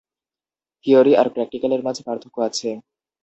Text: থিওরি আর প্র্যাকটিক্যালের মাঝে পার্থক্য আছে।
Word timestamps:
থিওরি 0.85 1.13
আর 1.15 1.27
প্র্যাকটিক্যালের 1.33 1.81
মাঝে 1.87 2.01
পার্থক্য 2.07 2.37
আছে। 2.47 2.69